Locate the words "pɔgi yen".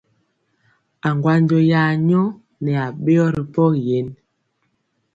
3.53-4.07